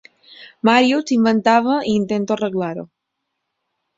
[0.69, 2.87] Màrius s'inventava i intento arreglar-ho.